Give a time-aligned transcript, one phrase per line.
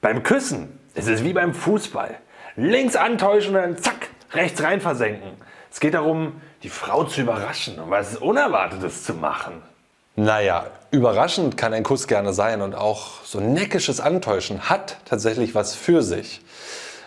[0.00, 2.16] Beim Küssen ist es wie beim Fußball.
[2.56, 5.32] Links antäuschen und dann zack, rechts rein versenken.
[5.70, 9.62] Es geht darum, die Frau zu überraschen und was Unerwartetes zu machen.
[10.14, 15.74] Naja, überraschend kann ein Kuss gerne sein und auch so neckisches Antäuschen hat tatsächlich was
[15.74, 16.42] für sich.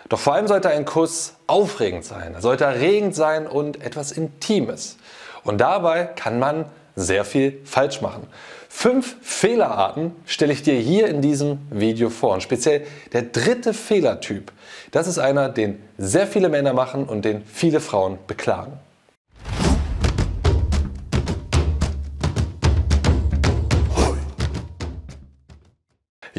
[0.08, 4.98] Doch vor allem sollte ein Kuss aufregend sein, sollte erregend sein und etwas Intimes.
[5.44, 6.66] Und dabei kann man
[6.96, 8.26] sehr viel falsch machen.
[8.68, 12.34] Fünf Fehlerarten stelle ich dir hier in diesem Video vor.
[12.34, 14.50] Und speziell der dritte Fehlertyp,
[14.90, 18.72] das ist einer, den sehr viele Männer machen und den viele Frauen beklagen.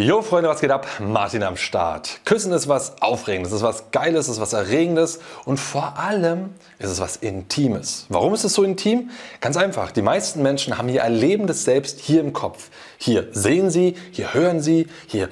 [0.05, 0.85] Jo Freunde, was geht ab?
[0.99, 2.19] Martin am Start.
[2.25, 6.99] Küssen ist was Aufregendes, ist was Geiles, ist was Erregendes und vor allem ist es
[6.99, 8.05] was Intimes.
[8.09, 9.11] Warum ist es so intim?
[9.39, 12.69] Ganz einfach, die meisten Menschen haben ihr Erlebendes selbst hier im Kopf.
[12.97, 15.29] Hier sehen sie, hier hören sie, hier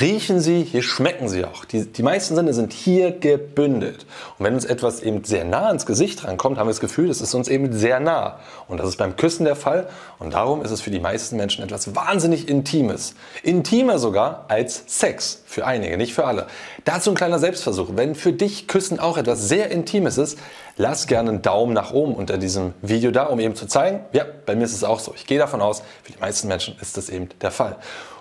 [0.00, 1.64] riechen sie, hier schmecken sie auch.
[1.64, 4.06] Die, die meisten Sinne sind hier gebündelt.
[4.38, 7.20] Und wenn uns etwas eben sehr nah ins Gesicht rankommt, haben wir das Gefühl, es
[7.20, 8.38] ist uns eben sehr nah.
[8.68, 9.88] Und das ist beim Küssen der Fall
[10.20, 13.16] und darum ist es für die meisten Menschen etwas wahnsinnig Intimes.
[13.42, 15.42] Intimer sogar als Sex.
[15.46, 16.46] Für einige, nicht für alle.
[16.84, 17.90] Dazu ein kleiner Selbstversuch.
[17.94, 20.38] Wenn für dich Küssen auch etwas sehr Intimes ist,
[20.76, 24.24] lass gerne einen Daumen nach oben unter diesem Video da, um eben zu zeigen, ja,
[24.46, 25.12] bei mir ist es auch so.
[25.16, 27.76] Ich gehe davon aus, für die meisten Menschen ist das eben der Fall.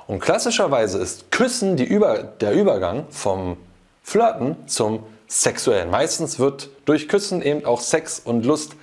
[0.08, 3.58] Und klassischerweise ist Küssen Über der Übergang vom
[4.04, 5.90] Flirten zum Sexuellen.
[5.90, 8.74] Meistens wird durch Küssen eben auch Sex und Lust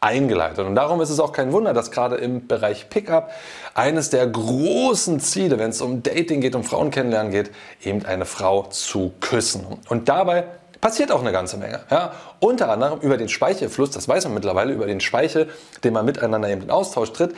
[0.00, 0.66] eingeleitet.
[0.66, 3.30] Und darum ist es auch kein Wunder, dass gerade im Bereich Pickup
[3.74, 7.50] eines der großen Ziele, wenn es um Dating geht, um Frauen kennenlernen geht,
[7.82, 9.66] eben eine Frau zu küssen.
[9.88, 10.44] Und dabei
[10.80, 11.80] passiert auch eine ganze Menge.
[11.90, 12.12] Ja?
[12.40, 15.48] Unter anderem über den Speichelfluss, das weiß man mittlerweile, über den Speichel,
[15.82, 17.34] den man miteinander eben in Austausch tritt,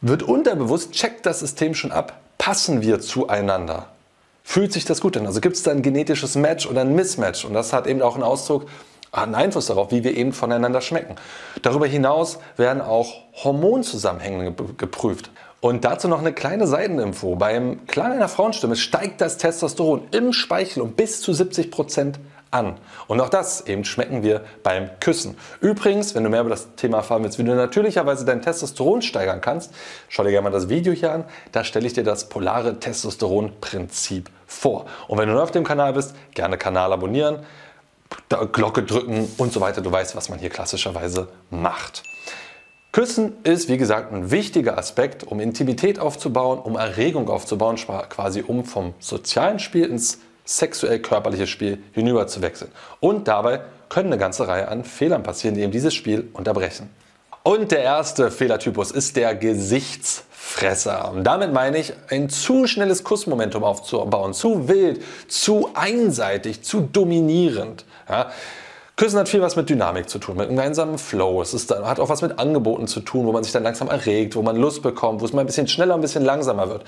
[0.00, 3.86] wird unterbewusst, checkt das System schon ab, passen wir zueinander.
[4.44, 5.26] Fühlt sich das gut an?
[5.26, 7.44] Also gibt es da ein genetisches Match oder ein Mismatch?
[7.44, 8.66] Und das hat eben auch einen Ausdruck
[9.12, 11.16] einen Einfluss darauf, wie wir eben voneinander schmecken.
[11.60, 13.14] Darüber hinaus werden auch
[13.44, 15.30] Hormonzusammenhänge geprüft.
[15.60, 17.36] Und dazu noch eine kleine Seiteninfo.
[17.36, 22.18] Beim Klang einer Frauenstimme steigt das Testosteron im Speichel um bis zu 70 Prozent
[22.50, 22.78] an.
[23.06, 25.36] Und auch das eben schmecken wir beim Küssen.
[25.60, 29.40] Übrigens, wenn du mehr über das Thema erfahren willst, wie du natürlicherweise dein Testosteron steigern
[29.40, 29.72] kannst,
[30.08, 31.24] schau dir gerne mal das Video hier an.
[31.52, 34.86] Da stelle ich dir das polare Testosteron-Prinzip vor.
[35.06, 37.38] Und wenn du neu auf dem Kanal bist, gerne Kanal abonnieren.
[38.52, 39.80] Glocke drücken und so weiter.
[39.80, 42.02] Du weißt, was man hier klassischerweise macht.
[42.92, 48.64] Küssen ist, wie gesagt, ein wichtiger Aspekt, um Intimität aufzubauen, um Erregung aufzubauen, quasi um
[48.66, 52.70] vom sozialen Spiel ins sexuell-körperliche Spiel hinüber zu wechseln.
[53.00, 56.90] Und dabei können eine ganze Reihe an Fehlern passieren, die eben dieses Spiel unterbrechen.
[57.42, 61.10] Und der erste Fehlertypus ist der Gesichts Fresser.
[61.12, 67.84] Und damit meine ich, ein zu schnelles Kussmomentum aufzubauen, zu wild, zu einseitig, zu dominierend.
[68.08, 68.30] Ja.
[68.96, 71.40] Küssen hat viel was mit Dynamik zu tun, mit einem gemeinsamen Flow.
[71.40, 74.36] Es ist, hat auch was mit Angeboten zu tun, wo man sich dann langsam erregt,
[74.36, 76.84] wo man Lust bekommt, wo es mal ein bisschen schneller, ein bisschen langsamer wird.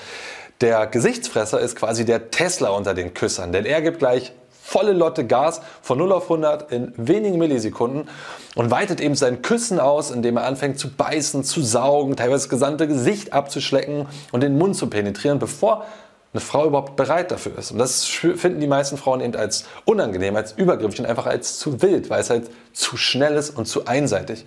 [0.60, 4.32] Der Gesichtsfresser ist quasi der Tesla unter den Küssern, denn er gibt gleich
[4.64, 8.08] volle Lotte Gas von 0 auf 100 in wenigen Millisekunden
[8.54, 12.48] und weitet eben sein Küssen aus, indem er anfängt zu beißen, zu saugen, teilweise das
[12.48, 15.84] gesamte Gesicht abzuschlecken und den Mund zu penetrieren, bevor
[16.32, 17.72] eine Frau überhaupt bereit dafür ist.
[17.72, 21.82] Und das finden die meisten Frauen eben als unangenehm, als übergriffig und einfach als zu
[21.82, 24.46] wild, weil es halt zu schnell ist und zu einseitig.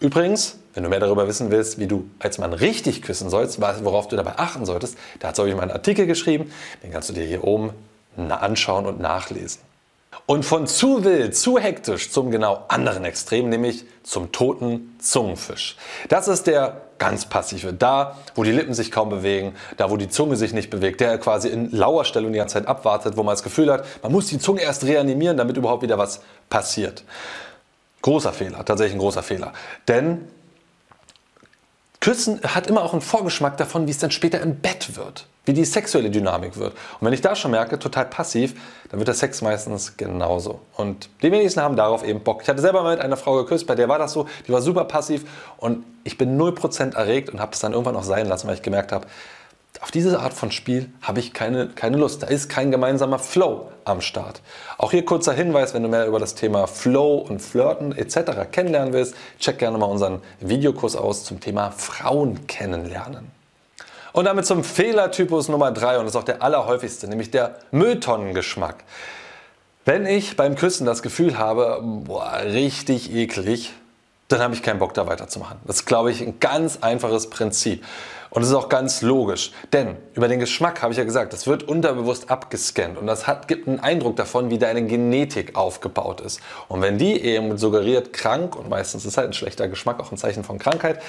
[0.00, 4.08] Übrigens, wenn du mehr darüber wissen willst, wie du als Mann richtig küssen sollst, worauf
[4.08, 6.50] du dabei achten solltest, dazu habe ich einen Artikel geschrieben,
[6.82, 7.70] den kannst du dir hier oben
[8.16, 9.60] anschauen und nachlesen.
[10.26, 15.76] Und von zu wild, zu hektisch zum genau anderen Extrem, nämlich zum toten Zungenfisch.
[16.08, 17.72] Das ist der ganz passive.
[17.72, 21.18] Da, wo die Lippen sich kaum bewegen, da, wo die Zunge sich nicht bewegt, der
[21.18, 24.38] quasi in Lauerstellung die ganze Zeit abwartet, wo man das Gefühl hat, man muss die
[24.38, 27.02] Zunge erst reanimieren, damit überhaupt wieder was passiert.
[28.02, 29.52] Großer Fehler, tatsächlich ein großer Fehler.
[29.88, 30.28] Denn
[32.02, 35.52] Küssen hat immer auch einen Vorgeschmack davon, wie es dann später im Bett wird, wie
[35.52, 36.72] die sexuelle Dynamik wird.
[36.72, 38.54] Und wenn ich da schon merke, total passiv,
[38.90, 40.58] dann wird der Sex meistens genauso.
[40.76, 42.42] Und die wenigsten haben darauf eben Bock.
[42.42, 44.60] Ich hatte selber mal mit einer Frau geküsst, bei der war das so, die war
[44.60, 45.24] super passiv
[45.58, 48.62] und ich bin 0% erregt und habe es dann irgendwann auch sein lassen, weil ich
[48.62, 49.06] gemerkt habe,
[49.80, 52.22] auf diese Art von Spiel habe ich keine, keine Lust.
[52.22, 54.42] Da ist kein gemeinsamer Flow am Start.
[54.78, 58.50] Auch hier kurzer Hinweis, wenn du mehr über das Thema Flow und Flirten etc.
[58.50, 63.30] kennenlernen willst, check gerne mal unseren Videokurs aus zum Thema Frauen kennenlernen.
[64.12, 68.84] Und damit zum Fehlertypus Nummer 3 und das ist auch der allerhäufigste, nämlich der Mülltonnengeschmack.
[69.86, 73.72] Wenn ich beim Küssen das Gefühl habe, boah, richtig eklig,
[74.28, 75.58] dann habe ich keinen Bock da weiterzumachen.
[75.66, 77.84] Das ist, glaube ich, ein ganz einfaches Prinzip.
[78.32, 81.46] Und es ist auch ganz logisch, denn über den Geschmack habe ich ja gesagt, das
[81.46, 86.40] wird unterbewusst abgescannt und das hat, gibt einen Eindruck davon, wie deine Genetik aufgebaut ist.
[86.68, 90.16] Und wenn die eben suggeriert krank und meistens ist halt ein schlechter Geschmack auch ein
[90.16, 91.02] Zeichen von Krankheit,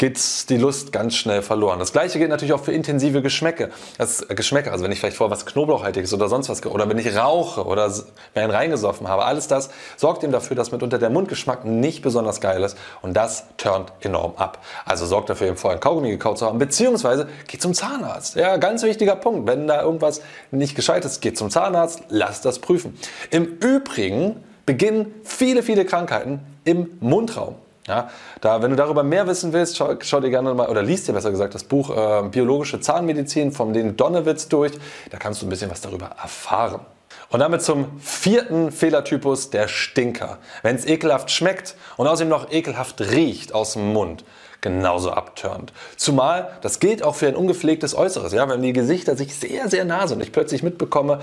[0.00, 1.78] geht die Lust ganz schnell verloren.
[1.78, 3.68] Das gleiche gilt natürlich auch für intensive Geschmäcke.
[3.98, 7.14] Das, Geschmäcker, also wenn ich vielleicht vorher was Knoblauchhaltiges oder sonst was, oder wenn ich
[7.14, 7.86] rauche oder
[8.34, 9.68] mir einen reingesoffen habe, alles das
[9.98, 14.32] sorgt eben dafür, dass mitunter der Mundgeschmack nicht besonders geil ist und das turnt enorm
[14.36, 14.64] ab.
[14.86, 18.36] Also sorgt dafür eben vorher Kaugummi gekaut zu haben, beziehungsweise geht zum Zahnarzt.
[18.36, 19.46] Ja, ganz wichtiger Punkt.
[19.46, 22.98] Wenn da irgendwas nicht gescheit ist, geht zum Zahnarzt, lasst das prüfen.
[23.28, 27.56] Im Übrigen beginnen viele, viele Krankheiten im Mundraum.
[27.90, 28.08] Ja,
[28.40, 31.12] da, wenn du darüber mehr wissen willst, schau, schau dir gerne mal, oder liest dir
[31.12, 34.70] besser gesagt das Buch äh, Biologische Zahnmedizin von den Donowitz durch.
[35.10, 36.82] Da kannst du ein bisschen was darüber erfahren.
[37.30, 40.38] Und damit zum vierten Fehlertypus, der Stinker.
[40.62, 44.24] Wenn es ekelhaft schmeckt und außerdem noch ekelhaft riecht aus dem Mund,
[44.60, 45.72] genauso abturnt.
[45.96, 48.32] Zumal, das gilt auch für ein ungepflegtes Äußeres.
[48.32, 51.20] Ja, wenn die Gesichter sich sehr, sehr nah sind und ich plötzlich mitbekomme,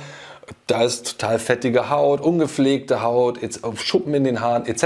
[0.67, 3.39] da ist total fettige Haut, ungepflegte Haut,
[3.75, 4.83] Schuppen in den Haaren etc.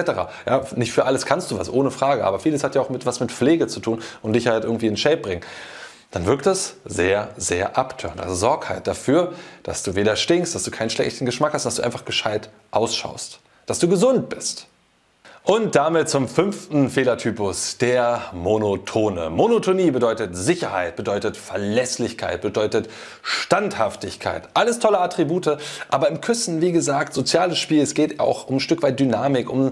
[0.47, 3.05] Ja, nicht für alles kannst du was, ohne Frage, aber vieles hat ja auch mit
[3.05, 5.41] was mit Pflege zu tun und dich halt irgendwie in Shape bringen.
[6.09, 8.19] Dann wirkt das sehr, sehr abtörend.
[8.19, 9.33] Also sorg halt dafür,
[9.63, 13.39] dass du weder stinkst, dass du keinen schlechten Geschmack hast, dass du einfach gescheit ausschaust,
[13.65, 14.67] dass du gesund bist.
[15.43, 19.31] Und damit zum fünften Fehlertypus, der Monotone.
[19.31, 22.91] Monotonie bedeutet Sicherheit, bedeutet Verlässlichkeit, bedeutet
[23.23, 24.49] Standhaftigkeit.
[24.53, 25.57] Alles tolle Attribute,
[25.89, 29.49] aber im Küssen, wie gesagt, soziales Spiel, es geht auch um ein Stück weit Dynamik,
[29.49, 29.71] um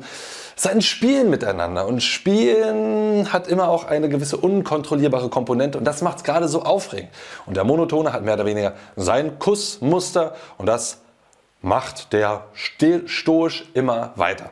[0.55, 1.85] sein Spielen miteinander.
[1.85, 6.63] Und Spielen hat immer auch eine gewisse unkontrollierbare Komponente und das macht es gerade so
[6.63, 7.11] aufregend.
[7.45, 11.01] Und der Monotone hat mehr oder weniger sein Kussmuster und das
[11.61, 14.49] macht der stoisch immer weiter.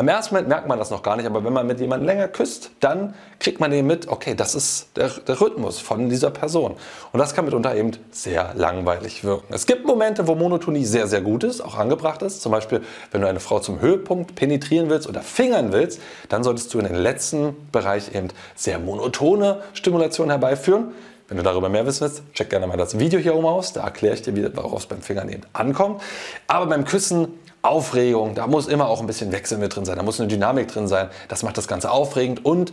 [0.00, 2.26] Am ersten Moment merkt man das noch gar nicht, aber wenn man mit jemandem länger
[2.26, 6.76] küsst, dann kriegt man eben mit, okay, das ist der, der, Rhythmus von dieser Person.
[7.12, 9.52] Und das kann mitunter eben sehr langweilig wirken.
[9.52, 12.40] Es gibt Momente, wo Monotonie sehr, sehr gut ist, auch angebracht ist.
[12.40, 12.80] Zum Beispiel,
[13.10, 16.00] wenn du eine Frau zum Höhepunkt penetrieren willst oder fingern willst,
[16.30, 20.94] dann solltest du in den letzten Bereich eben sehr monotone Stimulation herbeiführen.
[21.30, 23.72] Wenn du darüber mehr wissen willst, check gerne mal das Video hier oben aus.
[23.72, 26.02] Da erkläre ich dir, worauf es beim Fingern eben ankommt.
[26.48, 30.02] Aber beim Küssen Aufregung, da muss immer auch ein bisschen Wechsel mit drin sein, da
[30.02, 31.08] muss eine Dynamik drin sein.
[31.28, 32.72] Das macht das Ganze aufregend und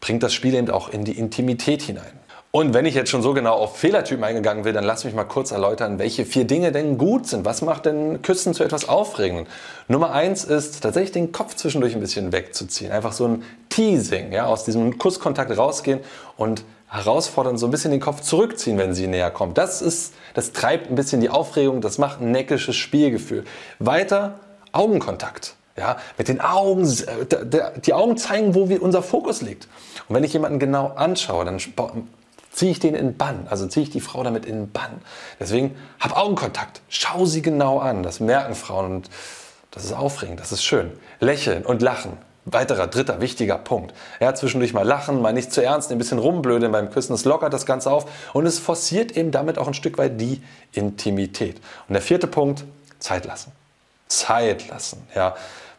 [0.00, 2.22] bringt das Spiel eben auch in die Intimität hinein.
[2.54, 5.24] Und wenn ich jetzt schon so genau auf Fehlertypen eingegangen will, dann lass mich mal
[5.24, 7.46] kurz erläutern, welche vier Dinge denn gut sind.
[7.46, 9.46] Was macht denn Küssen zu etwas Aufregenden?
[9.88, 12.92] Nummer eins ist tatsächlich den Kopf zwischendurch ein bisschen wegzuziehen.
[12.92, 16.00] Einfach so ein Teasing, ja, aus diesem Kusskontakt rausgehen
[16.36, 16.62] und
[16.92, 19.56] herausfordern, so ein bisschen den Kopf zurückziehen, wenn sie näher kommt.
[19.56, 23.44] Das ist, das treibt ein bisschen die Aufregung, das macht ein neckisches Spielgefühl.
[23.78, 24.38] Weiter
[24.72, 25.54] Augenkontakt.
[25.74, 29.68] Ja, mit den Augen, äh, die Augen zeigen, wo unser Fokus liegt.
[30.06, 31.58] Und wenn ich jemanden genau anschaue, dann
[32.52, 35.00] ziehe ich den in Bann, also ziehe ich die Frau damit in Bann.
[35.40, 39.10] Deswegen hab Augenkontakt, schau sie genau an, das merken Frauen und
[39.70, 40.92] das ist aufregend, das ist schön.
[41.20, 43.94] Lächeln und lachen, Weiterer, dritter, wichtiger Punkt.
[44.18, 47.14] Ja, zwischendurch mal lachen, mal nicht zu ernst, ein bisschen rumblödeln beim Küssen.
[47.14, 50.42] Es lockert das Ganze auf und es forciert eben damit auch ein Stück weit die
[50.72, 51.60] Intimität.
[51.88, 52.64] Und der vierte Punkt,
[52.98, 53.52] Zeit lassen.
[54.08, 55.36] Zeit lassen, ja.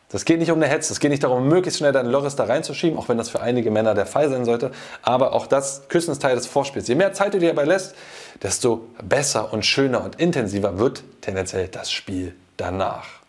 [0.10, 2.44] Das geht nicht um eine Hetze, es geht nicht darum, möglichst schnell deinen Loris da
[2.44, 4.72] reinzuschieben, auch wenn das für einige Männer der Fall sein sollte.
[5.02, 6.88] Aber auch das Küssen ist Teil des Vorspiels.
[6.88, 7.96] Je mehr Zeit du dir dabei lässt,
[8.42, 13.23] desto besser und schöner und intensiver wird tendenziell das Spiel danach.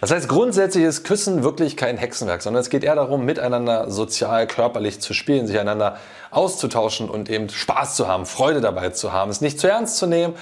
[0.00, 4.46] Das heißt, grundsätzlich ist Küssen wirklich kein Hexenwerk, sondern es geht eher darum, miteinander sozial,
[4.46, 5.96] körperlich zu spielen, sich einander
[6.30, 10.06] auszutauschen und eben Spaß zu haben, Freude dabei zu haben, es nicht zu ernst zu
[10.06, 10.34] nehmen,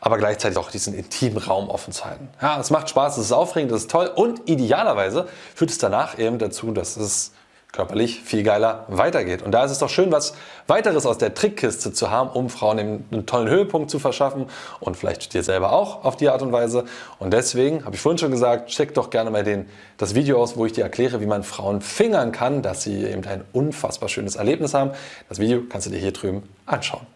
[0.00, 2.28] aber gleichzeitig auch diesen intimen Raum offen zu halten.
[2.42, 6.18] Ja, es macht Spaß, es ist aufregend, es ist toll und idealerweise führt es danach
[6.18, 7.32] eben dazu, dass es
[7.76, 9.42] körperlich viel geiler weitergeht.
[9.42, 10.34] Und da ist es doch schön, was
[10.66, 14.46] weiteres aus der Trickkiste zu haben, um Frauen einen tollen Höhepunkt zu verschaffen
[14.80, 16.86] und vielleicht dir selber auch auf die Art und Weise.
[17.18, 19.66] Und deswegen habe ich vorhin schon gesagt, check doch gerne mal den,
[19.98, 23.24] das Video aus, wo ich dir erkläre, wie man Frauen fingern kann, dass sie eben
[23.26, 24.92] ein unfassbar schönes Erlebnis haben.
[25.28, 27.06] Das Video kannst du dir hier drüben anschauen.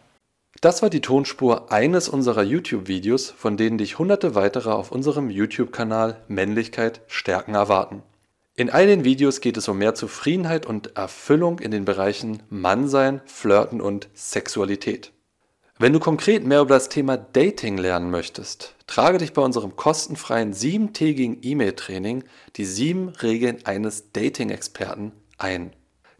[0.60, 6.16] Das war die Tonspur eines unserer YouTube-Videos, von denen dich hunderte weitere auf unserem YouTube-Kanal
[6.28, 8.02] Männlichkeit stärken erwarten.
[8.60, 13.22] In all den Videos geht es um mehr Zufriedenheit und Erfüllung in den Bereichen Mannsein,
[13.24, 15.12] Flirten und Sexualität.
[15.78, 20.52] Wenn du konkret mehr über das Thema Dating lernen möchtest, trage dich bei unserem kostenfreien
[20.52, 22.22] siebentägigen E-Mail-Training
[22.56, 25.72] die sieben Regeln eines Dating-Experten ein.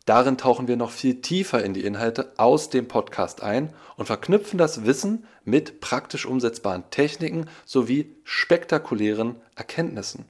[0.06, 4.56] Darin tauchen wir noch viel tiefer in die Inhalte aus dem Podcast ein und verknüpfen
[4.56, 10.24] das Wissen mit praktisch umsetzbaren Techniken sowie spektakulären Erkenntnissen.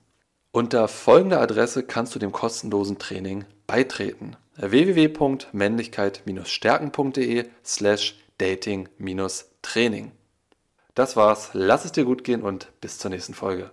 [0.52, 10.11] Unter folgender Adresse kannst du dem kostenlosen Training beitreten: www.männlichkeit-stärken.de slash dating-training.
[10.97, 13.71] Das war's, lass es dir gut gehen und bis zur nächsten Folge.